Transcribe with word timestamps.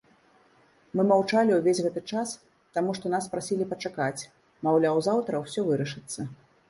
Мы 0.99 1.03
маўчалі 1.09 1.57
ўвесь 1.59 1.81
гэты 1.87 2.01
час, 2.15 2.33
таму 2.77 2.95
што 3.01 3.05
нас 3.17 3.29
прасілі 3.35 3.69
пачакаць, 3.75 4.27
маўляў, 4.69 5.03
заўтра 5.11 5.33
ўсё 5.45 5.61
вырашыцца. 5.69 6.19